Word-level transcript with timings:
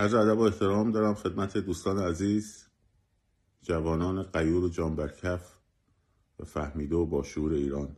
از 0.00 0.14
ادب 0.14 0.38
و 0.38 0.42
احترام 0.42 0.92
دارم 0.92 1.14
خدمت 1.14 1.56
دوستان 1.56 1.98
عزیز 1.98 2.66
جوانان 3.62 4.22
قیور 4.22 4.64
و 4.64 4.68
جانبرکف 4.68 5.58
و 6.38 6.44
فهمیده 6.44 6.96
و 6.96 7.06
باشور 7.06 7.52
ایران 7.52 7.96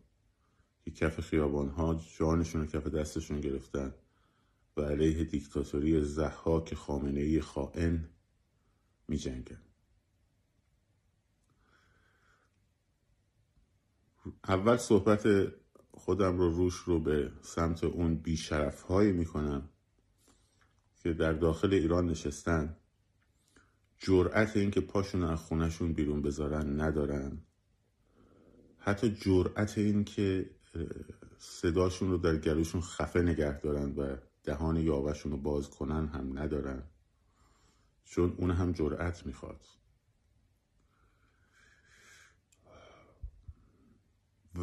که 0.84 0.90
کف 0.90 1.20
خیابان 1.20 1.68
ها 1.68 2.00
جانشون 2.18 2.60
رو 2.60 2.66
کف 2.66 2.86
دستشون 2.86 3.40
گرفتن 3.40 3.94
و 4.76 4.80
علیه 4.80 5.24
دیکتاتوری 5.24 6.04
زحاک 6.04 6.74
خامنه 6.74 7.20
ای 7.20 7.40
خائن 7.40 8.08
می 9.08 9.16
جنگن. 9.16 9.62
اول 14.48 14.76
صحبت 14.76 15.28
خودم 15.94 16.38
رو 16.38 16.50
روش 16.50 16.74
رو 16.74 17.00
به 17.00 17.32
سمت 17.42 17.84
اون 17.84 18.14
بیشرف 18.14 18.82
هایی 18.82 19.12
می 19.12 19.24
کنم 19.24 19.68
که 21.02 21.12
در 21.12 21.32
داخل 21.32 21.72
ایران 21.74 22.06
نشستن 22.06 22.76
جرأت 23.98 24.56
این 24.56 24.70
که 24.70 24.80
پاشون 24.80 25.22
از 25.22 25.38
خونشون 25.38 25.92
بیرون 25.92 26.22
بذارن 26.22 26.80
ندارن. 26.80 27.38
حتی 28.78 29.10
جرأت 29.10 29.78
این 29.78 30.04
که 30.04 30.50
صداشون 31.38 32.10
رو 32.10 32.18
در 32.18 32.36
گلوشون 32.36 32.80
خفه 32.80 33.22
نگه 33.22 33.60
دارن 33.60 33.94
و 33.94 34.16
دهان 34.44 34.76
یاوهشون 34.76 35.32
رو 35.32 35.38
باز 35.38 35.70
کنن 35.70 36.06
هم 36.06 36.38
ندارن 36.38 36.82
چون 38.04 38.34
اون 38.38 38.50
هم 38.50 38.72
جرأت 38.72 39.26
می‌خواد. 39.26 39.60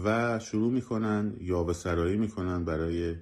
و 0.03 0.39
شروع 0.39 0.71
می‌کنن 0.71 1.37
یاوه 1.39 1.73
سرایی 1.73 2.17
می‌کنن 2.17 2.65
برای 2.65 3.15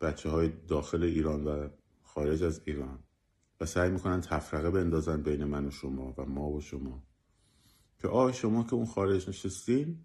بچه 0.00 0.28
های 0.28 0.48
داخل 0.48 1.02
ایران 1.02 1.44
و 1.44 1.68
خارج 2.02 2.42
از 2.42 2.60
ایران 2.64 2.98
و 3.60 3.66
سعی 3.66 3.90
می‌کنن 3.90 4.20
تفرقه 4.20 4.70
بندازن 4.70 5.22
بین 5.22 5.44
من 5.44 5.66
و 5.66 5.70
شما 5.70 6.14
و 6.18 6.24
ما 6.24 6.50
و 6.50 6.60
شما 6.60 7.02
که 7.98 8.08
آه 8.08 8.32
شما 8.32 8.64
که 8.64 8.74
اون 8.74 8.86
خارج 8.86 9.28
نشستین 9.28 10.04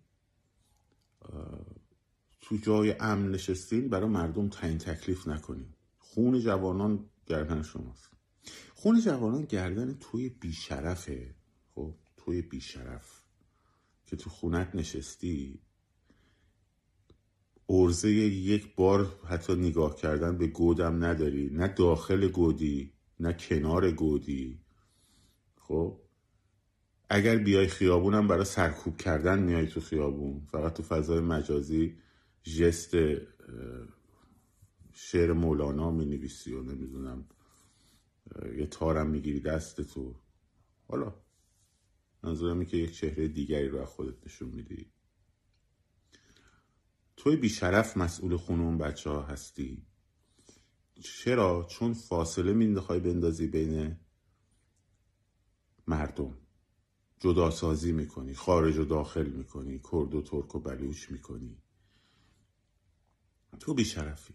تو 2.41 2.57
جای 2.57 2.95
امن 2.99 3.31
نشستین 3.31 3.89
برای 3.89 4.09
مردم 4.09 4.49
تعیین 4.49 4.77
تکلیف 4.77 5.27
نکنین. 5.27 5.73
خون 5.97 6.39
جوانان 6.39 7.09
گردن 7.25 7.61
شماست. 7.61 8.09
خون 8.73 9.01
جوانان 9.01 9.45
گردن 9.45 9.93
توی 9.93 10.29
بیشرفه. 10.29 11.35
خب 11.75 11.93
توی 12.17 12.41
بیشرف. 12.41 13.21
که 14.05 14.15
تو 14.15 14.29
خونت 14.29 14.75
نشستی 14.75 15.59
ارزه 17.69 18.09
یک 18.09 18.75
بار 18.75 19.19
حتی 19.27 19.55
نگاه 19.55 19.95
کردن 19.95 20.37
به 20.37 20.47
گودم 20.47 21.03
نداری. 21.03 21.49
نه 21.49 21.67
داخل 21.67 22.27
گودی 22.27 22.93
نه 23.19 23.33
کنار 23.33 23.91
گودی. 23.91 24.59
خب؟ 25.57 25.99
اگر 27.09 27.37
بیای 27.37 27.67
خیابونم 27.67 28.27
برای 28.27 28.45
سرکوب 28.45 28.97
کردن 28.97 29.43
میای 29.43 29.67
تو 29.67 29.81
خیابون. 29.81 30.45
فقط 30.51 30.73
تو 30.73 30.83
فضای 30.83 31.19
مجازی 31.19 31.97
جست 32.43 32.95
شعر 34.93 35.33
مولانا 35.33 35.91
می 35.91 36.05
نویسی 36.05 36.53
و 36.53 36.63
نمی‌دونم 36.63 37.25
یه 38.57 38.65
تارم 38.65 39.07
می‌گیری 39.07 39.39
دست 39.39 39.81
تو. 39.81 40.15
حالا 40.87 41.15
منظورم 42.23 42.65
که 42.65 42.77
یک 42.77 42.91
چهره 42.91 43.27
دیگری 43.27 43.67
رو 43.67 43.81
از 43.81 43.87
خودت 43.87 44.25
نشون 44.25 44.49
میدی. 44.49 44.91
توی 47.25 47.35
بیشرف 47.35 47.97
مسئول 47.97 48.37
خونون 48.37 48.77
بچه 48.77 49.09
ها 49.09 49.21
هستی؟ 49.21 49.85
چرا؟ 51.01 51.67
چون 51.69 51.93
فاصله 51.93 52.53
می‌خوای 52.53 52.99
بندازی 52.99 53.47
بین 53.47 53.97
مردم. 55.87 56.37
جداسازی 57.19 57.91
می‌کنی 57.91 58.33
خارج 58.33 58.77
و 58.77 58.85
داخل 58.85 59.27
می‌کنی 59.27 59.79
کرد 59.91 60.15
و 60.15 60.21
ترک 60.21 60.55
و 60.55 60.59
بلوچ 60.59 61.11
می‌کنی. 61.11 61.57
تو 63.59 63.73
بیشرفی. 63.73 64.33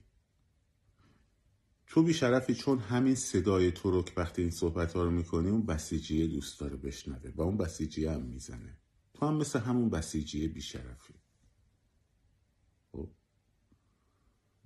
تو 1.87 2.03
بیشرفی 2.03 2.55
چون 2.55 2.79
همین 2.79 3.15
صدای 3.15 3.73
تو 3.73 3.91
رو 3.91 4.03
که 4.03 4.13
وقتی 4.17 4.43
این 4.43 4.51
صحبت 4.51 4.93
ها 4.93 5.05
رو 5.05 5.11
می‌کنی 5.11 5.49
اون 5.51 5.67
بسیجیه 5.67 6.27
دوست 6.27 6.61
داره 6.61 6.77
بشنوه 6.77 7.31
و 7.35 7.43
اون 7.43 7.57
بسیجیه 7.57 8.11
هم 8.13 8.23
می‌زنه. 8.23 8.79
تو 9.15 9.27
هم 9.27 9.37
مثل 9.37 9.59
همون 9.59 9.91
بسیجیه 9.91 10.49
بیشرفی. 10.49 11.20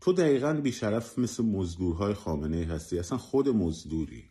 تو 0.05 0.13
دقیقا 0.13 0.53
بیشرف 0.53 1.19
مثل 1.19 1.45
مزدورهای 1.45 2.15
خامنه 2.15 2.65
هستی. 2.65 2.99
اصلا 2.99 3.19
خود 3.19 3.49
مزدوری. 3.49 4.25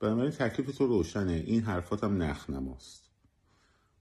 بنابراین 0.00 0.30
تکلیف 0.30 0.78
تو 0.78 0.86
روشنه. 0.86 1.32
این 1.46 1.62
حرفات 1.62 2.04
هم 2.04 2.22
نخ 2.22 2.50
نماست. 2.50 3.10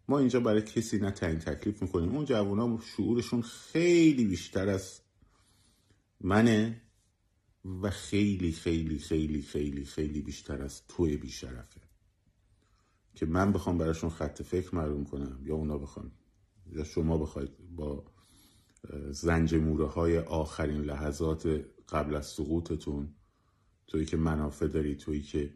ما 0.08 0.20
اینجا 0.20 0.40
برای 0.40 0.62
کسی 0.62 0.98
نه 0.98 1.12
تعیین 1.12 1.40
تکلیف 1.40 1.82
می‌کنیم. 1.82 2.10
اون 2.10 2.26
جوونا 2.26 2.80
شعورشون 2.98 3.42
خیلی 3.42 4.26
بیشتر 4.26 4.70
از 4.70 5.02
منه 6.20 6.82
و 7.82 7.90
خیلی 7.90 8.52
خیلی 8.52 9.00
خیلی 9.00 9.42
خیلی 9.42 9.86
خیلی 9.86 10.22
بیشتر 10.22 10.62
از 10.62 10.88
توی 10.88 11.18
بیشرفه. 11.18 11.82
که 13.16 13.26
من 13.26 13.52
بخوام 13.52 13.78
براشون 13.78 14.10
خط 14.10 14.42
فکر 14.42 14.76
معلوم 14.76 15.06
کنم 15.06 15.40
یا 15.44 15.56
اونا 15.56 15.78
بخوان 15.78 16.12
یا 16.72 16.84
شما 16.84 17.18
بخواید 17.18 17.76
با 17.76 18.06
زنج 19.12 19.56
موره 19.56 19.88
های 19.88 20.18
آخرین 20.18 20.82
لحظات 20.82 21.66
قبل 21.90 22.16
از 22.16 22.26
سقوطتون 22.26 23.16
توی 23.88 24.06
که 24.06 24.18
منافع 24.18 24.68
داری 24.68 24.96
توی 24.96 25.22
که 25.22 25.54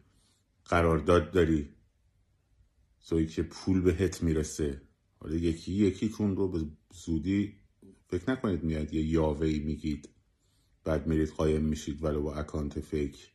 قرارداد 0.65 1.31
داری 1.31 1.75
توی 3.07 3.27
که 3.27 3.43
پول 3.43 3.81
بهت 3.81 4.23
می‌رسه. 4.23 4.81
حالا 5.19 5.35
یکی 5.35 5.73
یکی 5.73 6.09
کن 6.09 6.35
رو 6.35 6.47
به 6.47 6.65
زودی 6.93 7.55
فکر 8.07 8.31
نکنید 8.31 8.63
میاد 8.63 8.93
یه 8.93 9.03
یاوهی 9.03 9.59
میگید 9.59 10.09
بعد 10.83 11.07
میرید 11.07 11.29
قایم 11.29 11.65
میشید 11.65 12.03
ولو 12.03 12.21
با 12.21 12.35
اکانت 12.35 12.79
فیک. 12.79 13.31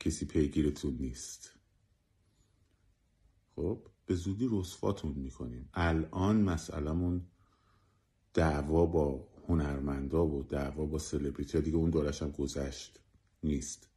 کسی 0.00 0.26
پیگیرتون 0.26 0.96
نیست. 1.00 1.50
خب 3.56 3.86
به 4.06 4.14
زودی 4.14 4.48
رسواتون 4.50 5.12
می‌کنیم. 5.12 5.68
الان 5.74 6.42
مسئلهمون 6.42 7.26
دعوا 8.34 8.86
با 8.86 9.28
هنرمندا 9.48 10.26
و 10.26 10.42
دعوا 10.42 10.86
با 10.86 10.98
سلبریتی 10.98 11.60
دیگه 11.60 11.76
اون 11.76 11.90
دورش 11.90 12.22
هم 12.22 12.30
گذشت 12.30 13.00
نیست. 13.42 13.88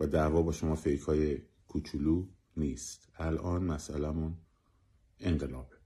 و 0.00 0.06
دعوا 0.06 0.42
با 0.42 0.52
شما 0.52 0.74
فیک 0.74 1.00
های 1.00 1.38
کوچولو 1.68 2.26
نیست. 2.56 3.08
الان 3.16 3.64
مسئلهمون 3.64 4.36
انقلابه. 5.20 5.76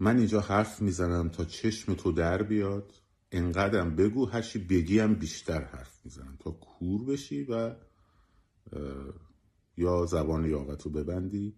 من 0.00 0.18
اینجا 0.18 0.40
حرف 0.40 0.82
می‌زنم 0.82 1.28
تا 1.28 1.44
چشم 1.44 1.94
تو 1.94 2.12
در 2.12 2.42
بیاد. 2.42 2.92
انقدرم 3.32 3.96
بگو 3.96 4.26
هرچی 4.26 4.58
بگیم 4.58 5.14
بیشتر 5.14 5.64
حرف 5.64 6.00
می‌زنم. 6.04 6.36
تا 6.40 6.50
کور 6.50 7.04
بشی 7.04 7.44
و 7.44 7.74
یا 9.76 10.06
زبان 10.06 10.44
یاقت 10.44 10.82
رو 10.82 10.90
ببندی. 10.90 11.56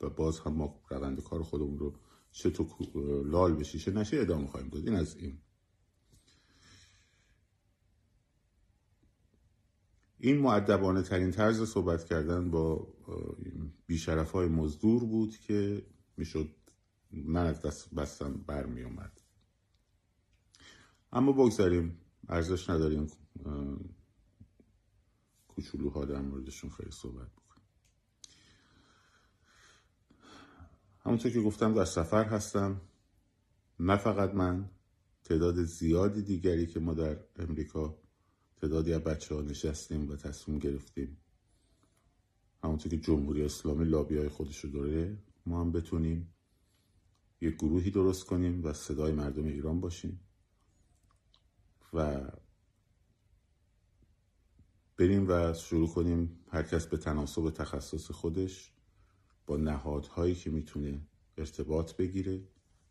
و 0.00 0.10
باز 0.10 0.38
هم 0.40 0.52
ما 0.52 0.80
روند 0.90 1.22
کار 1.22 1.42
خودمون 1.42 1.78
رو 1.78 1.94
چه 2.32 2.50
تو 2.50 2.66
لال 3.24 3.54
بشی 3.54 3.78
چه 3.78 3.90
نشه 3.90 4.20
ادامه 4.20 4.46
خواهیم 4.46 4.68
داد. 4.68 4.88
این 4.88 4.96
از 4.96 5.16
این. 5.16 5.38
این 10.18 10.38
معدبانه 10.38 11.02
ترین 11.02 11.30
طرز 11.30 11.62
صحبت 11.70 12.04
کردن 12.04 12.50
با 12.50 12.88
بیشرف 13.86 14.30
های 14.30 14.48
مزدور 14.48 15.04
بود 15.04 15.36
که 15.36 15.86
می‌شد 16.16 16.48
من 17.10 17.46
از 17.46 17.62
دست 17.62 17.94
بستم 17.94 18.32
برمی 18.46 18.82
اومد 18.82 19.20
اما 21.12 21.32
بگذاریم 21.32 22.00
ارزش 22.28 22.70
نداریم. 22.70 23.10
کوچولوها 25.48 26.04
در 26.04 26.20
موردشون 26.20 26.70
خیلی 26.70 26.90
صحبت 26.90 27.30
همونطور 31.06 31.32
که 31.32 31.40
گفتم 31.40 31.74
در 31.74 31.84
سفر 31.84 32.24
هستم. 32.24 32.80
نه 33.80 33.96
فقط 33.96 34.34
من 34.34 34.70
تعداد 35.24 35.62
زیادی 35.62 36.22
دیگری 36.22 36.66
که 36.66 36.80
ما 36.80 36.94
در 36.94 37.16
امریکا 37.36 37.98
تعدادی 38.56 38.92
از 38.92 39.00
بچه 39.00 39.34
ها 39.34 39.40
نشستیم 39.40 40.10
و 40.10 40.16
تصمیم 40.16 40.58
گرفتیم. 40.58 41.16
همونطور 42.64 42.90
که 42.90 42.98
جمهوری 42.98 43.44
اسلامی 43.44 43.84
لابی 43.84 44.16
های 44.16 44.28
خودش 44.28 44.64
رو 44.64 44.70
داره 44.70 45.18
ما 45.46 45.60
هم 45.60 45.72
بتونیم 45.72 46.34
یک 47.40 47.54
گروهی 47.54 47.90
درست 47.90 48.24
کنیم 48.24 48.64
و 48.64 48.72
صدای 48.72 49.12
مردم 49.12 49.44
ایران 49.44 49.80
باشیم 49.80 50.20
و 51.92 52.20
بریم 54.96 55.28
و 55.28 55.54
شروع 55.54 55.88
کنیم 55.88 56.38
هر 56.50 56.62
کس 56.62 56.86
به 56.86 56.96
تناسب 56.96 57.50
تخصص 57.50 58.10
خودش. 58.10 58.75
با 59.46 59.56
نهادهایی 59.56 60.34
که 60.34 60.50
می‌تونه 60.50 61.00
ارتباط 61.38 61.96
بگیره 61.96 62.42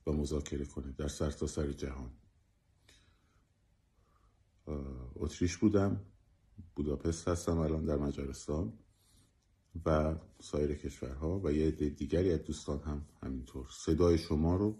و 0.07 0.11
مذاکره 0.11 0.65
کنه 0.65 0.91
در 0.91 1.07
سرتاسر 1.07 1.65
سر 1.65 1.71
جهان. 1.71 2.11
اتریش 5.15 5.57
بودم 5.57 6.01
بوداپست 6.75 7.27
هستم 7.27 7.57
الان 7.57 7.85
در 7.85 7.97
مجارستان 7.97 8.73
و 9.85 10.15
سایر 10.41 10.75
کشورها 10.75 11.39
و 11.39 11.51
یه 11.51 11.71
دیگری 11.71 12.31
از 12.31 12.43
دوستان 12.43 12.79
هم 12.79 13.05
همینطور. 13.23 13.67
صدای 13.71 14.17
شما 14.17 14.55
رو 14.55 14.77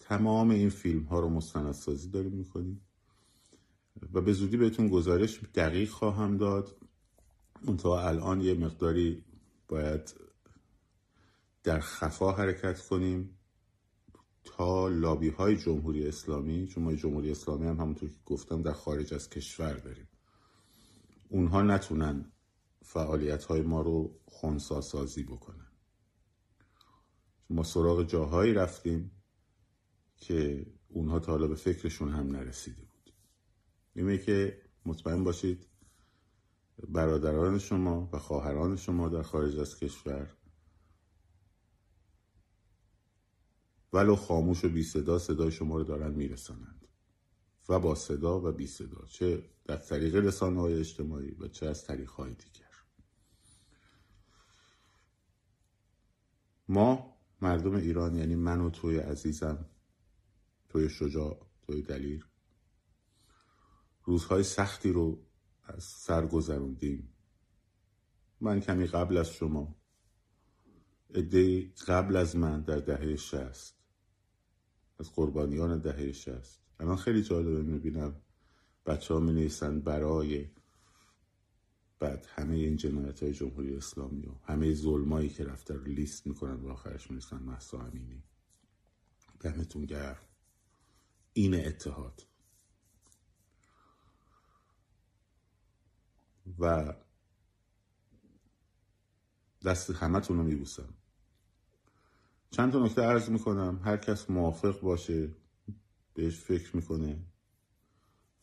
تمام 0.00 0.50
این 0.50 0.70
فیلم 0.70 1.02
ها 1.02 1.20
رو 1.20 1.28
مستندسازی 1.28 2.10
داریم 2.10 2.32
می‌کنیم 2.32 2.80
و 4.12 4.20
به 4.20 4.32
زودی 4.32 4.56
بهتون 4.56 4.88
گزارش 4.88 5.40
دقیق 5.54 5.90
خواهم 5.90 6.36
داد. 6.36 6.76
منتها 7.64 8.08
الان 8.08 8.40
یه 8.40 8.54
مقداری 8.54 9.24
باید 9.68 10.14
در 11.66 11.80
خفا 11.80 12.32
حرکت 12.32 12.80
کنیم 12.80 13.38
تا 14.44 14.88
لابی 14.88 15.28
های 15.28 15.56
جمهوری 15.56 16.08
اسلامی 16.08 16.66
چون 16.66 16.84
ما 16.84 16.94
جمهوری 16.94 17.30
اسلامی 17.30 17.66
هم 17.66 17.80
همونطور 17.80 18.08
که 18.08 18.16
گفتم 18.26 18.62
در 18.62 18.72
خارج 18.72 19.14
از 19.14 19.30
کشور 19.30 19.72
داریم 19.72 20.08
اونها 21.28 21.62
نتونن 21.62 22.32
فعالیت 22.82 23.44
های 23.44 23.62
ما 23.62 23.82
رو 23.82 24.20
خونسا 24.24 24.80
سازی 24.80 25.22
بکنن. 25.22 25.66
ما 27.50 27.62
سراغ 27.62 28.02
جاهایی 28.02 28.54
رفتیم 28.54 29.10
که 30.16 30.66
اونها 30.88 31.18
تا 31.18 31.32
حالا 31.32 31.46
به 31.46 31.54
فکرشون 31.56 32.08
هم 32.08 32.26
نرسیده 32.26 32.82
بود. 32.82 33.12
اینه 33.94 34.18
که 34.18 34.62
مطمئن 34.84 35.24
باشید 35.24 35.66
برادران 36.88 37.58
شما 37.58 38.08
و 38.12 38.18
خواهران 38.18 38.76
شما 38.76 39.08
در 39.08 39.22
خارج 39.22 39.58
از 39.58 39.78
کشور 39.78 40.35
ولو 43.96 44.16
خاموش 44.16 44.64
و 44.64 44.68
بی 44.68 44.82
صدا 44.82 45.18
صدای 45.18 45.50
شما 45.50 45.76
رو 45.76 45.84
دارن 45.84 46.10
میرسانند. 46.10 46.88
و 47.68 47.78
با 47.78 47.94
صدا 47.94 48.40
و 48.40 48.52
بی 48.52 48.66
صدا 48.66 49.04
چه 49.06 49.50
در 49.64 49.76
طریق 49.76 50.14
رسانه 50.14 50.60
های 50.60 50.74
اجتماعی 50.74 51.30
و 51.30 51.48
چه 51.48 51.66
از 51.66 51.84
طریق 51.84 52.10
های 52.10 52.34
دیگر. 52.34 52.70
ما 56.68 57.16
مردم 57.42 57.74
ایران 57.74 58.14
یعنی 58.14 58.34
من 58.34 58.60
و 58.60 58.70
توی 58.70 58.98
عزیزم 58.98 59.66
توی 60.68 60.88
شجاع 60.88 61.46
توی 61.66 61.82
دلیر 61.82 62.26
روزهای 64.04 64.42
سختی 64.42 64.92
رو 64.92 65.26
از 65.64 65.84
سر 65.84 66.26
گذروندیم. 66.26 67.12
من 68.40 68.60
کمی 68.60 68.86
قبل 68.86 69.16
از 69.16 69.30
شما 69.30 69.76
ادهی 71.14 71.72
قبل 71.86 72.16
از 72.16 72.36
من 72.36 72.62
در 72.62 72.78
دهه 72.78 73.16
شست 73.16 73.75
از 74.98 75.12
قربانیان 75.12 75.78
دهه 75.78 76.12
شست. 76.12 76.60
الان 76.80 76.96
خیلی 76.96 77.22
جالبه 77.22 77.62
می‌بینم 77.62 78.20
بچه 78.86 79.14
ها 79.14 79.20
می 79.20 79.48
برای 79.84 80.50
بعد 81.98 82.26
همه 82.28 82.54
این 82.54 82.76
جنایت 82.76 83.22
های 83.22 83.32
جمهوری 83.32 83.76
اسلامی 83.76 84.26
و 84.26 84.32
همه 84.44 84.74
ظلمایی 84.74 85.28
که 85.28 85.44
رفته 85.44 85.74
رو 85.74 85.84
لیست 85.84 86.26
می‌کنن 86.26 86.60
و 86.60 86.68
آخرش 86.68 87.10
می‌رسن 87.10 87.42
محسا 87.42 87.80
امینی. 87.80 88.22
دمتون 89.40 89.84
گرم. 89.84 90.22
این 91.32 91.66
اتحاد. 91.66 92.26
و 96.58 96.94
دست 99.64 99.90
همتون 99.90 100.36
رو 100.36 100.42
میبوسم. 100.42 100.94
چند 102.56 102.72
تا 102.72 102.84
نکته 102.84 103.02
عرض 103.02 103.30
می‌کنم. 103.30 103.80
هر 103.84 103.96
کس 103.96 104.30
موافق 104.30 104.80
باشه 104.80 105.34
بهش 106.14 106.36
فکر 106.36 106.76
می‌کنه. 106.76 107.26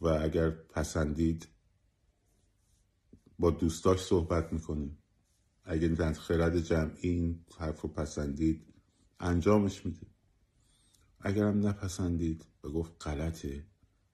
و 0.01 0.07
اگر 0.07 0.49
پسندید 0.49 1.47
با 3.39 3.51
دوستاش 3.51 3.99
صحبت 3.99 4.53
می‌کنه 4.53 4.97
اگر 5.63 5.87
در 5.87 6.13
خرد 6.13 6.59
جمعی 6.59 7.09
این 7.09 7.45
حرف 7.57 7.81
رو 7.81 7.89
پسندید 7.89 8.73
انجامش 9.19 9.85
میده. 9.85 10.07
اگرم 11.19 11.67
نپسندید 11.67 12.45
و 12.63 12.69
گفت 12.69 13.07
غلطه 13.07 13.67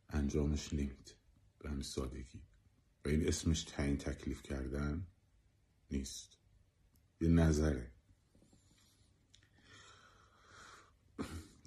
انجامش 0.10 0.74
نمیده. 0.74 1.12
به 1.60 1.70
همین 1.70 1.84
سادگی. 1.84 2.42
و 3.06 3.10
این 3.10 3.28
اسمش 3.28 3.64
تعیین 3.64 3.98
تکلیف 3.98 4.44
کردن 4.44 5.08
نیست. 5.92 6.38
یه 7.22 7.30
نظره. 7.30 7.92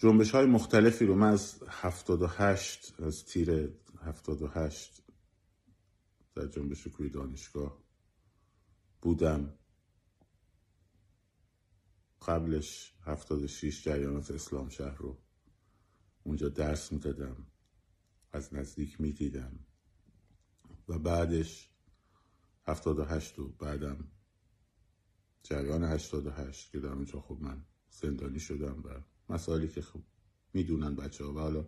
جنبش 0.03 0.31
های 0.31 0.47
مختلفی 0.47 1.07
رو 1.07 1.15
من 1.15 1.33
از 1.33 1.63
هفتاد 1.69 2.23
و 2.23 2.27
هشت 2.27 3.01
از 3.01 3.25
تیر 3.25 3.73
هفتاد 4.01 4.43
و 4.43 4.49
هشت 4.49 5.03
در 6.35 6.47
جنبش 6.47 6.87
کوی 6.87 7.09
دانشگاه 7.09 7.83
بودم. 9.03 9.59
قبلش 12.27 12.95
هفتاد 13.03 13.43
و 13.43 13.47
شیش 13.47 13.85
جریانات 13.85 14.31
اسلام 14.31 14.69
شهر 14.69 14.97
رو 14.97 15.19
اونجا 16.23 16.49
درس 16.49 16.93
می‌دادم 16.93 17.47
از 18.33 18.55
نزدیک 18.55 19.01
می‌دیدم 19.01 19.59
و 20.89 20.99
بعدش 20.99 21.71
هفتاد 22.67 22.99
و 22.99 23.05
هشت 23.05 23.39
و 23.39 23.49
بعدم 23.49 24.09
جریان 25.43 25.85
هشتاد 25.85 26.27
و 26.27 26.31
هشت 26.31 26.73
که 26.73 26.81
در 26.81 26.89
اونجا 26.89 27.21
خب 27.21 27.39
من 27.41 27.65
زندانی 27.91 28.41
شدم 28.41 28.83
و 28.85 29.12
مسائلی 29.33 29.69
که 29.69 29.83
خب 29.83 30.01
می‌دونن 30.55 30.97
بچه 30.97 31.25
ها 31.25 31.33
و 31.33 31.39
حالا 31.39 31.65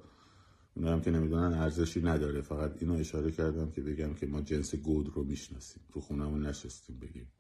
اونا 0.75 0.93
هم 0.93 1.01
که 1.01 1.11
نمی‌دونن 1.11 1.53
ارزشی 1.53 2.03
نداره. 2.03 2.41
فقط 2.41 2.83
اینو 2.83 2.95
اشاره 2.95 3.31
کردم 3.31 3.71
که 3.71 3.83
بگم 3.83 4.15
که 4.15 4.27
ما 4.27 4.41
جنس 4.41 4.75
گود 4.75 5.09
رو 5.09 5.25
می‌شناسیم. 5.25 5.83
تو 5.93 6.01
خونمون 6.01 6.47
نشستیم 6.47 6.99
بگیم. 6.99 7.33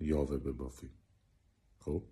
یاوه 0.00 0.36
ببافیم 0.36 0.90
خب؟ 1.78 2.04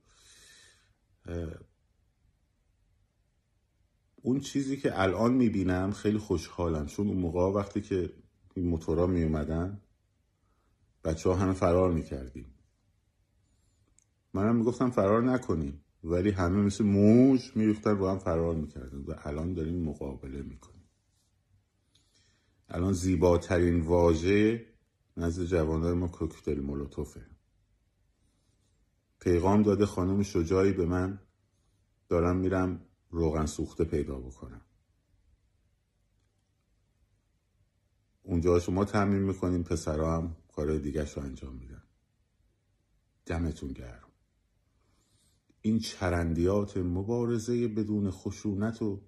اون 4.23 4.41
چیزی 4.41 4.77
که 4.77 5.01
الان 5.01 5.35
می‌بینم 5.35 5.91
خیلی 5.91 6.19
خوشحالم 6.19 6.87
چون 6.87 7.09
اون 7.09 7.17
موقع 7.17 7.41
وقتی 7.41 7.81
که 7.81 8.13
این 8.55 8.67
موتورا 8.69 9.07
میومدن 9.07 9.81
بچه 11.05 11.29
ها 11.29 11.37
همه 11.37 11.53
فرار 11.53 11.93
می‌کردیم. 11.93 12.55
منم 14.35 14.57
می‌گفتم 14.57 14.91
فرار 14.91 15.23
نکنیم. 15.23 15.85
ولی 16.05 16.31
همه 16.31 16.57
مثل 16.57 16.85
موج 16.85 17.57
میریختن 17.57 17.95
با 17.99 18.13
هم 18.13 18.19
فرار 18.19 18.55
می‌کردن. 18.55 18.99
و 18.99 19.15
الان 19.25 19.55
داریم 19.55 19.83
مقابله 19.83 20.43
می‌کنیم. 20.43 20.89
الان 22.69 22.93
زیباترین 22.93 23.81
واژه 23.81 24.67
نزد 25.17 25.45
جوانای 25.45 25.93
ما 25.93 26.09
کوکتل 26.09 26.61
مولوتوفه. 26.61 27.27
پیغام 29.21 29.63
داده 29.63 29.87
خانم 29.87 30.23
شجاعی 30.23 30.73
به 30.73 30.87
من 30.87 31.21
دارم 32.09 32.37
میرم 32.37 32.81
روغن 33.11 33.47
سوخته 33.47 33.85
پیدا 33.85 34.19
بکنم. 34.19 34.61
اونجا 38.23 38.59
شما 38.59 38.85
تعمین 38.85 39.23
می‌کنیم 39.23 39.63
پسرها 39.63 40.17
هم 40.17 40.37
کارهای 40.49 40.79
دیگه 40.79 41.15
رو 41.15 41.23
انجام 41.23 41.55
میدن. 41.55 41.83
دمتون 43.27 43.73
گرم. 43.73 44.08
این 45.63 45.79
چرندیات 45.79 46.77
مبارزه 46.77 47.69
بدون 47.69 48.11
خشونت 48.11 48.83
و 48.83 49.01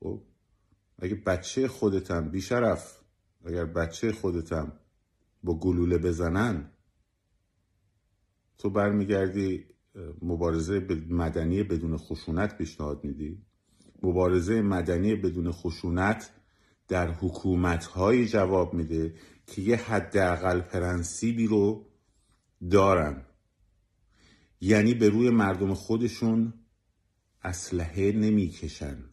خب 0.00 0.22
اگه 0.98 1.14
بچه 1.14 1.68
خودتم 1.68 2.30
بیشرف 2.30 3.00
اگر 3.44 3.64
بچه 3.64 4.12
خودتم 4.12 4.72
با 5.42 5.58
گلوله 5.58 5.98
بزنن 5.98 6.70
تو 8.58 8.70
برمیگردی 8.70 9.64
مبارزه 10.22 10.80
مدنی 11.10 11.62
بدون 11.62 11.96
خشونت 11.96 12.58
پیشنهاد 12.58 13.04
میدی؟ 13.04 13.42
مبارزه 14.02 14.62
مدنی 14.62 15.14
بدون 15.14 15.52
خشونت 15.52 16.30
در 16.88 17.12
حکومت 17.12 17.88
جواب 18.26 18.74
میده 18.74 19.14
که 19.46 19.62
یه 19.62 19.76
حداقل 19.76 20.60
پرنسیبی 20.60 21.46
رو 21.46 21.86
دارن. 22.70 23.24
یعنی 24.64 24.94
به 24.94 25.08
روی 25.08 25.30
مردم 25.30 25.74
خودشون 25.74 26.52
اسلحه 27.42 28.12
نمی‌کشن. 28.12 29.04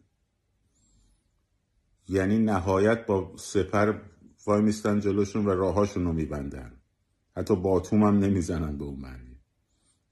یعنی 2.08 2.38
نهایت 2.38 3.06
با 3.06 3.32
سپر 3.36 3.94
وای 4.46 4.62
میستن 4.62 5.00
جلوشون 5.00 5.46
و 5.46 5.50
راهاشون 5.50 6.04
رو 6.04 6.12
میبندن. 6.12 6.72
حتی 7.36 7.56
باتوم 7.56 8.02
هم 8.02 8.18
نمی‌زنن 8.18 8.78
به 8.78 8.84
اون 8.84 9.00
معنی. 9.00 9.36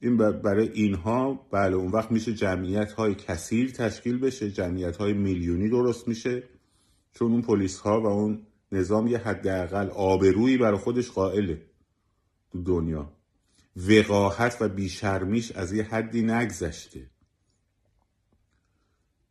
این 0.00 0.16
برای 0.16 0.68
اینها 0.68 1.34
بله 1.52 1.74
اون 1.74 1.90
وقت 1.90 2.10
میشه 2.10 2.34
جمعیت 2.34 2.92
های 2.92 3.14
کثیر 3.14 3.70
تشکیل 3.70 4.18
بشه 4.18 4.50
جمعیت 4.50 4.96
های 4.96 5.12
میلیونی 5.12 5.68
درست 5.68 6.08
میشه 6.08 6.42
چون 7.12 7.32
اون 7.32 7.42
پلیس 7.42 7.78
ها 7.78 8.00
و 8.00 8.06
اون 8.06 8.46
نظام 8.72 9.06
یه 9.06 9.18
حداقل 9.18 9.88
آبرویی 9.90 10.58
برای 10.58 10.78
خودش 10.78 11.10
قائله. 11.10 11.62
تو 12.52 12.62
دنیا. 12.62 13.17
وقاحت 13.76 14.56
و 14.60 14.68
بیشرمیش 14.68 15.52
از 15.52 15.72
یه 15.72 15.82
حدی 15.82 16.22
نگذشته. 16.22 17.10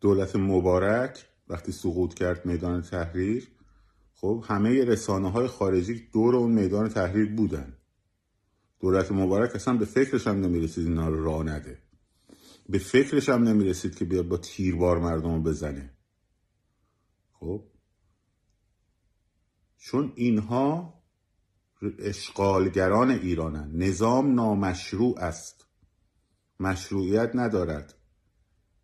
دولت 0.01 0.35
مبارک 0.35 1.25
وقتی 1.47 1.71
سقوط 1.71 2.13
کرد 2.13 2.45
میدان 2.45 2.81
تحریر 2.81 3.47
خب 4.13 4.43
همه 4.47 4.85
رسانه 4.85 5.31
های 5.31 5.47
خارجی 5.47 6.09
دور 6.13 6.35
اون 6.35 6.51
میدان 6.51 6.89
تحریر 6.89 7.35
بودن. 7.35 7.77
دولت 8.79 9.11
مبارک 9.11 9.55
اصلا 9.55 9.73
به 9.73 9.85
فکرش 9.85 10.27
هم 10.27 10.41
نمی‌رسید 10.41 10.87
اینا 10.87 11.09
رو 11.09 11.23
راه 11.23 11.43
نده. 11.43 11.77
به 12.69 12.77
فکرش 12.77 13.29
هم 13.29 13.43
نمی‌رسید 13.43 13.95
که 13.95 14.05
بیاد 14.05 14.27
با 14.27 14.37
تیربار 14.37 14.99
مردم 14.99 15.33
رو 15.33 15.41
بزنه. 15.41 15.93
خب؟ 17.31 17.63
چون 19.77 20.11
اینها 20.15 20.96
اشغالگران 21.99 23.11
ایرانن. 23.11 23.71
نظام 23.73 24.35
نامشروع 24.35 25.19
است. 25.19 25.65
مشروعیت 26.59 27.31
ندارد. 27.35 27.93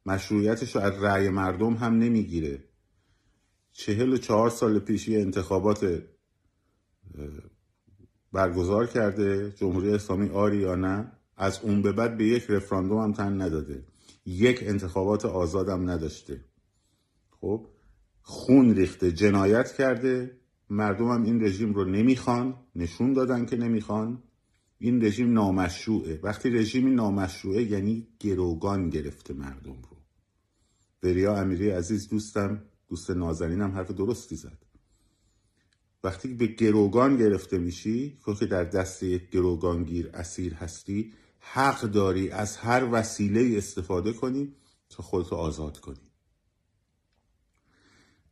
مشروعیتش 0.06 0.76
رو 0.76 0.82
از 0.82 1.04
رأی 1.04 1.30
مردم 1.30 1.74
هم 1.74 1.94
نمی‌گیره. 1.94 2.64
چهل 3.72 4.14
و 4.14 4.18
چهار 4.18 4.50
سال 4.50 4.80
پیشی 4.80 5.18
انتخابات 5.18 6.04
برگزار 8.34 8.88
کرده 8.88 9.52
جمهوری 9.52 9.94
اسلامی 9.94 10.30
آری 10.30 10.58
یا 10.58 10.76
نه 10.76 11.12
از 11.38 11.60
اون 11.64 11.82
به 11.82 11.92
بعد 11.92 12.18
به 12.18 12.26
یک 12.28 12.46
رفراندوم 12.50 12.98
هم 12.98 13.14
تن 13.14 13.42
نداده. 13.42 13.84
یک 14.26 14.60
انتخابات 14.64 15.26
آزادم 15.26 15.90
نداشته. 15.90 16.46
خب 17.30 17.68
خون 18.22 18.76
ریخته 18.76 19.12
جنایت 19.12 19.74
کرده. 19.74 20.40
مردم 20.74 21.08
هم 21.08 21.24
این 21.24 21.44
رژیم 21.44 21.74
رو 21.74 21.86
نمی‌خوان 21.86 22.56
نشون 22.76 23.14
دادن 23.14 23.46
که 23.46 23.58
نمی‌خوان. 23.58 24.24
این 24.80 25.06
رژیم 25.06 25.34
نامشروعه. 25.34 26.20
وقتی 26.24 26.50
رژیمی 26.50 26.92
نامشروعه 26.92 27.64
یعنی 27.64 28.08
گروگان 28.20 28.90
گرفته 28.90 29.34
مردم 29.34 29.82
رو. 29.90 29.98
بریا 31.02 31.38
امیری 31.38 31.70
عزیز 31.70 32.10
دوستم 32.10 32.64
دوست 32.90 33.12
نازنینم 33.12 33.72
حرف 33.72 33.92
درستی 33.92 34.36
زد. 34.36 34.58
وقتی 36.04 36.34
به 36.34 36.48
گروگان 36.48 37.18
گرفته 37.18 37.58
میشی 37.58 38.18
که 38.40 38.46
در 38.46 38.64
دست 38.64 39.04
یک 39.04 39.30
گروگانگیر 39.30 40.10
اسیر 40.14 40.54
هستی 40.54 41.14
حق 41.40 41.82
داری 41.82 42.30
از 42.30 42.58
هر 42.58 42.90
وسیله 42.92 43.58
استفاده 43.58 44.14
کنی 44.14 44.54
تا 44.90 45.04
خودتو 45.04 45.36
آزاد 45.36 45.80
کنی. 45.80 46.13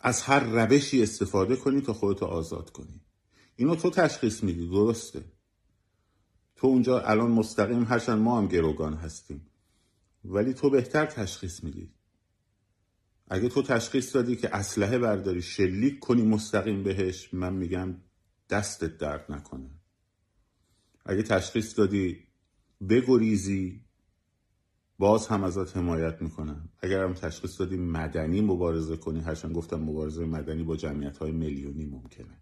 از 0.03 0.22
هر 0.22 0.39
روشی 0.39 1.03
استفاده 1.03 1.55
کنی 1.55 1.81
تا 1.81 1.93
خودتو 1.93 2.25
آزاد 2.25 2.70
کنی. 2.70 3.01
اینو 3.55 3.75
تو 3.75 3.89
تشخیص 3.89 4.43
میدی 4.43 4.67
درسته. 4.67 5.24
تو 6.55 6.67
اونجا 6.67 7.00
الان 7.00 7.31
مستقیم 7.31 7.84
هرچند 7.84 8.20
ما 8.20 8.38
هم 8.38 8.48
گروگان 8.48 8.93
هستیم. 8.93 9.48
ولی 10.25 10.53
تو 10.53 10.70
بهتر 10.70 11.05
تشخیص 11.05 11.63
میدی. 11.63 11.93
اگه 13.27 13.50
تو 13.50 13.62
تشخیص 13.62 14.15
دادی 14.15 14.36
که 14.36 14.55
اسلحه 14.55 15.00
برداری 15.00 15.41
شلیک 15.41 16.00
کنی 16.00 16.22
مستقیم 16.22 16.84
بهش 16.84 17.34
من 17.34 17.53
میگم 17.53 17.96
دستت 18.50 18.98
درد 18.98 19.31
نکنه. 19.31 19.70
اگه 21.05 21.24
تشخیص 21.24 21.77
دادی 21.77 22.27
بگریزی 22.89 23.86
باز 25.01 25.27
هم 25.27 25.43
ازت 25.43 25.77
حمایت 25.77 26.22
می‌کنم. 26.22 26.70
اگر 26.79 27.03
هم 27.03 27.13
تشخیص 27.13 27.60
دادی 27.60 27.77
مدنی 27.77 28.41
مبارزه 28.41 28.98
کنی 28.98 29.20
هرچند 29.20 29.55
گفتم 29.55 29.79
مبارزه 29.79 30.25
مدنی 30.25 30.63
با 30.63 30.75
جمعیت 30.75 31.17
های 31.17 31.31
میلیونی 31.31 31.86
ممکنه. 31.86 32.38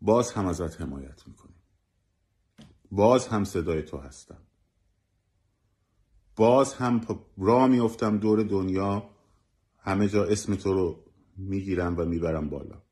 باز 0.00 0.32
هم 0.32 0.46
ازت 0.46 0.80
حمایت 0.80 1.28
می‌کنم. 1.28 1.62
باز 2.90 3.26
هم 3.28 3.44
صدای 3.44 3.82
تو 3.82 3.98
هستم. 3.98 4.42
باز 6.36 6.74
هم 6.74 7.00
را 7.36 7.66
میفتم 7.66 8.18
دور 8.18 8.42
دنیا 8.42 9.10
همه 9.78 10.08
جا 10.08 10.24
اسم 10.24 10.54
تو 10.54 10.72
رو 10.72 11.04
می‌گیرم 11.36 11.98
و 11.98 12.04
می‌برم 12.04 12.48
بالا. 12.48 12.82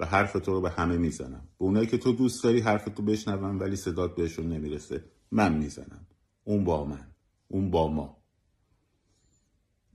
و 0.00 0.06
حرف 0.06 0.32
تو 0.32 0.52
رو 0.52 0.60
به 0.60 0.70
همه 0.70 0.96
می‌زنم. 0.96 1.48
به 1.58 1.64
اونایی 1.64 1.86
که 1.86 1.98
تو 1.98 2.12
دوست 2.12 2.44
داری 2.44 2.60
حرف 2.60 2.84
تو 2.84 3.02
بشنوم 3.02 3.60
ولی 3.60 3.76
صدات 3.76 4.16
بهشون 4.16 4.48
نمی‌رسه 4.48 5.04
من 5.30 5.58
می‌زنم. 5.58 6.06
اون 6.48 6.64
با 6.64 6.84
من 6.84 7.06
اون 7.48 7.70
با 7.70 7.88
ما. 7.88 8.16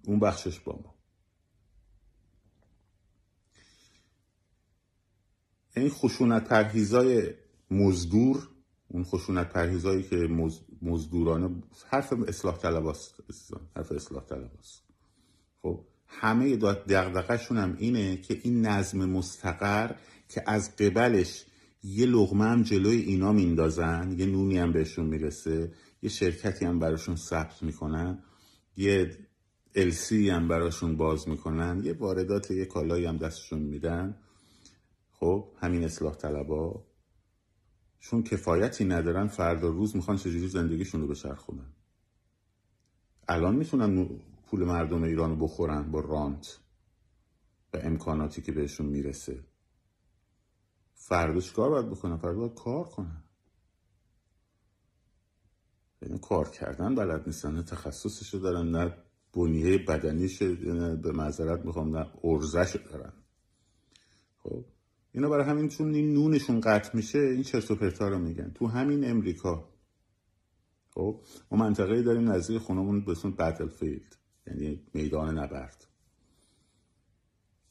اون 0.05 0.19
بخشش 0.19 0.59
با 0.59 0.79
ما. 0.83 0.95
این 5.75 5.89
خشونت 5.89 6.49
پرهیزای 6.49 7.33
مزدور 7.71 8.49
اون 8.87 9.03
خشونت 9.03 9.49
پرهیزایی 9.53 10.03
که 10.03 10.15
مزدورانه 10.81 11.63
حرف 11.89 12.13
اصلاح 12.27 12.57
طلب 12.57 12.85
است 12.85 13.15
حرف 13.75 13.91
اصلاح 13.91 14.25
طلب 14.25 14.51
است 14.59 14.83
خب 15.61 15.85
همه 16.07 16.55
دقدقشون 16.55 17.57
هم 17.57 17.75
اینه 17.79 18.17
که 18.17 18.39
این 18.43 18.65
نظم 18.65 19.05
مستقر 19.05 19.95
که 20.29 20.43
از 20.47 20.75
قبلش 20.75 21.45
یه 21.83 22.05
لغمه 22.05 22.45
هم 22.45 22.63
جلوی 22.63 22.97
اینا 22.97 23.31
میندازن 23.31 24.15
یه 24.17 24.25
نونی 24.25 24.57
هم 24.57 24.71
بهشون 24.71 25.05
می‌رسه 25.05 25.71
یه 26.03 26.09
شرکتی 26.09 26.65
هم 26.65 26.79
براشون 26.79 27.15
ثبت 27.15 27.63
می‌کنن 27.63 28.23
یه 28.77 29.17
السی 29.75 30.29
هم 30.29 30.47
براشون 30.47 30.97
باز 30.97 31.29
می‌کنن 31.29 31.81
یه 31.83 31.93
واردات 31.93 32.51
یه 32.51 32.65
کالایی 32.65 33.05
هم 33.05 33.17
دستشون 33.17 33.59
میدن. 33.59 34.17
خب 35.11 35.49
همین 35.59 35.83
اصلاح 35.83 36.15
طلبا. 36.15 36.85
چون 37.99 38.23
کفایتی 38.23 38.85
ندارن 38.85 39.27
فردا 39.27 39.69
روز 39.69 39.95
می‌خوان 39.95 40.17
چجوری 40.17 40.47
زندگیشون 40.47 41.01
رو 41.01 41.07
بچرخونن. 41.07 41.73
الان 43.27 43.55
می‌تونن 43.55 44.09
پول 44.47 44.63
مردم 44.63 45.03
ایران 45.03 45.29
رو 45.29 45.35
بخورن 45.35 45.91
با 45.91 45.99
رانت 45.99 46.59
و 47.73 47.77
امکاناتی 47.77 48.41
که 48.41 48.51
بهشون 48.51 48.85
می‌رسه. 48.85 49.43
فردا 50.93 51.39
چیکار 51.39 51.69
باید 51.69 51.89
بکنن؟ 51.89 52.17
فردا 52.17 52.47
کار 52.47 52.83
کنن. 52.83 53.22
یعنی 56.03 56.19
کار 56.19 56.49
کردن 56.49 56.95
بلد 56.95 57.23
نیستن 57.27 57.55
نه 57.55 57.63
تخصصشو 57.63 58.37
دارن 58.37 58.71
نه 58.71 58.97
بنیه 59.33 59.77
بدنیش 59.77 60.43
به 61.03 61.11
معذرت 61.11 61.65
می‌خوام 61.65 61.97
نه 61.97 62.11
ارزش 62.23 62.75
دارن. 62.91 63.13
خب 64.37 64.65
اینا 65.11 65.29
برای 65.29 65.45
همین 65.45 65.69
چون 65.69 65.93
این 65.93 66.13
نونشون 66.13 66.59
قطع 66.59 66.95
میشه 66.95 67.19
این 67.19 67.43
چرت 67.43 67.71
و 67.71 67.75
پرتا 67.75 68.07
رو 68.07 68.19
میگن. 68.19 68.51
تو 68.55 68.67
همین 68.67 69.09
امریکا. 69.09 69.69
خب 70.89 71.21
ما 71.51 71.57
منطقه 71.57 72.01
داریم 72.01 72.31
نزدیک 72.31 72.61
خونمون 72.61 73.05
به 73.05 73.11
اسم 73.11 73.31
بتلفیلد 73.31 74.15
یعنی 74.47 74.81
میدان 74.93 75.37
نبرد. 75.37 75.87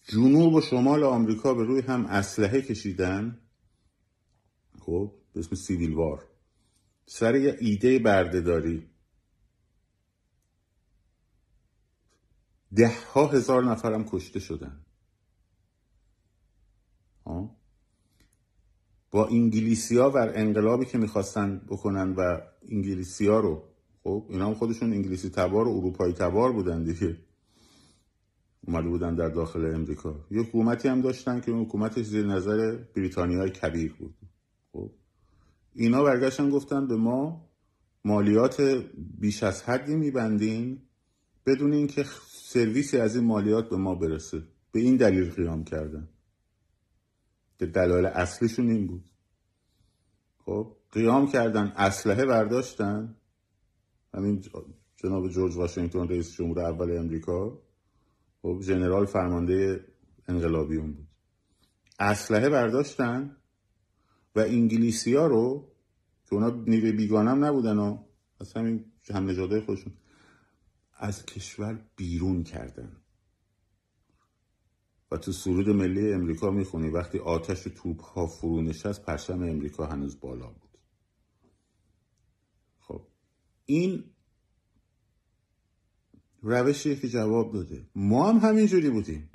جنوب 0.09 0.55
و 0.55 0.61
شمال 0.61 1.05
آمریکا 1.05 1.55
به 1.55 1.65
روی 1.65 1.81
هم 1.81 2.07
اسلحه 2.07 2.63
کشیدن. 2.63 3.39
خب 4.79 5.13
به 5.33 5.41
اسم 5.41 5.57
سیویل 5.57 5.95
وار 5.95 6.32
سر 7.07 7.35
یه 7.35 7.57
ایده 7.61 7.99
بردهداری. 7.99 8.89
ده 12.75 12.93
ها 13.15 13.27
هزار 13.27 13.65
نفرم 13.65 14.05
کشته 14.05 14.41
شدن. 14.41 14.85
با 19.11 19.27
انگلیسی 19.27 19.99
ها 19.99 20.11
و 20.11 20.17
انقلابی 20.17 20.85
که 20.85 20.99
می‌خواستن 20.99 21.59
بکنن 21.59 22.13
و 22.13 22.41
انگلیسی 22.69 23.27
ها 23.27 23.41
رو. 23.41 23.69
خب 24.05 24.27
اینا 24.29 24.47
هم 24.47 24.55
خودشون 24.55 24.93
انگلیسی 24.93 25.31
تبار 25.31 25.69
و 25.69 25.77
اروپایی 25.77 26.13
تبار 26.13 26.53
بودن 26.53 26.85
دیگه. 26.85 27.17
اومده 28.67 28.89
بودن 28.89 29.15
در 29.15 29.29
داخل 29.29 29.75
امریکا. 29.75 30.27
یه 30.31 30.41
حکومتی 30.41 30.89
هم 30.89 31.01
داشتن 31.01 31.41
که 31.41 31.51
اون 31.51 31.65
حکومتش 31.65 32.05
زیر 32.05 32.27
نظر 32.27 32.77
بریتانیای 32.77 33.51
کبیر 33.51 33.93
بود. 33.93 34.15
خب؟ 34.73 34.91
اینا 35.75 36.03
برگشتن 36.03 36.51
گفتن 36.51 36.87
به 36.87 36.97
ما 36.97 37.49
مالیات 38.05 38.61
بیش 39.21 39.43
از 39.43 39.63
حدی 39.63 39.97
میبندین 39.97 40.83
بدون 41.47 41.73
اینکه 41.73 42.05
سرویسی 42.29 42.99
از 42.99 43.17
این 43.17 43.25
مالیات 43.25 43.69
به 43.69 43.77
ما 43.77 43.95
برسه. 43.95 44.43
به 44.73 44.81
این 44.81 44.97
دلیل 44.97 45.31
قیام 45.31 45.65
کردن. 45.65 46.09
که 47.59 47.67
دلایل 47.67 48.07
اصلیشون 48.07 48.71
این 48.71 48.87
بود. 48.87 49.11
خب 50.39 50.77
قیام 50.93 51.27
کردن 51.27 51.73
اسلحه 51.77 52.25
برداشتن. 52.25 53.17
همین 54.15 54.45
جناب 54.97 55.29
جورج 55.29 55.57
واشنگتن 55.57 56.09
رئیس 56.09 56.33
جمهور 56.33 56.61
اول 56.61 56.97
امریکا. 56.99 57.63
خب 58.43 58.59
ژنرال 58.63 59.07
فرمانده 59.07 59.85
انقلابیون 60.29 60.93
بود. 60.93 61.07
اسلحه 61.99 62.49
برداشتن. 62.49 63.37
و 64.35 64.41
انگلیسی 64.41 65.15
ها 65.15 65.27
رو 65.27 65.73
که 66.25 66.35
اونا 66.35 66.51
نیروی 66.51 66.93
بیگانم 66.93 67.45
نبودن 67.45 67.79
و 67.79 67.99
از 68.41 68.53
همین 68.53 68.85
هم 69.11 69.31
نجاده 69.31 69.61
خودشون 69.61 69.93
از 70.95 71.27
کشور 71.27 71.85
بیرون 71.97 72.45
کردن. 72.45 72.97
و 75.11 75.17
تو 75.17 75.33
سرود 75.33 75.69
ملی 75.69 76.13
امریکا 76.13 76.51
می‌خونی 76.51 76.89
وقتی 76.89 77.19
آتش 77.19 77.63
توپ 77.63 78.01
ها 78.01 78.27
فرو 78.27 78.63
نشست 78.63 79.03
پرچم 79.03 79.43
امریکا 79.43 79.87
هنوز 79.87 80.21
بالا 80.21 80.47
بود. 80.47 80.79
خب 82.79 83.07
این 83.65 84.05
روشیه 86.43 86.97
که 86.97 87.09
جواب 87.09 87.53
داده. 87.53 87.87
ما 87.95 88.33
هم 88.33 88.49
همینجوری 88.49 88.91
بودیم. 88.91 89.31